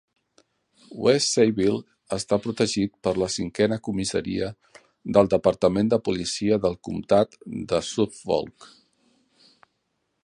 West 1.07 1.33
Sayville 1.35 2.15
està 2.17 2.39
protegit 2.45 2.95
per 3.07 3.13
la 3.25 3.29
cinquena 3.35 3.77
comissaria 3.89 4.49
del 5.19 5.31
Departament 5.35 5.93
de 5.95 6.01
Policia 6.11 6.59
del 6.65 6.79
Comtat 6.89 7.39
de 7.75 7.85
Suffolk. 7.93 8.71